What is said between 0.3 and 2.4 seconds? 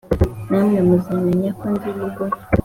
Namwe muzamenya ko ndi yehova